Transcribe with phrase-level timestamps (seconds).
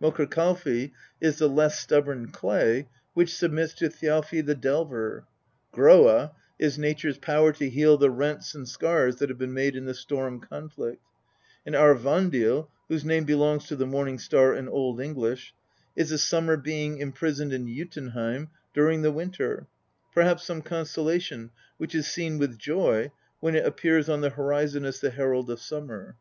[0.00, 5.24] Mokkr kalfi is the less stubborn clay, which submits to Thjalfi the Delver;
[5.72, 9.84] Groa is nature's power to heal the rents and sears that have been made in
[9.84, 11.02] the storm conflict;
[11.66, 15.52] and Aurvandil, whose name belongs to the morning star in Old English,
[15.96, 19.66] is a summer being imprisoned in Jotunheim during the winter,
[20.14, 23.10] perhaps some constellation which is seen with joy
[23.40, 26.14] when it appears on the horizon as the herald of summer.